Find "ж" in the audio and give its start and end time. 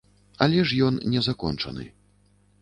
0.71-0.79